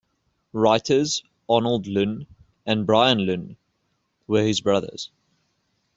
[0.51, 2.25] Writers Arnold Lunn
[2.65, 3.55] and Brian Lunn
[4.25, 5.11] were his brothers.